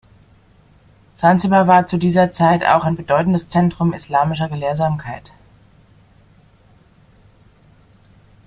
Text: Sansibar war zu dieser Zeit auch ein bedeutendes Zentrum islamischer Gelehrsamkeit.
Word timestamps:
Sansibar 1.13 1.67
war 1.67 1.85
zu 1.85 1.97
dieser 1.97 2.31
Zeit 2.31 2.65
auch 2.65 2.83
ein 2.85 2.95
bedeutendes 2.95 3.49
Zentrum 3.49 3.93
islamischer 3.93 4.49
Gelehrsamkeit. 4.49 5.31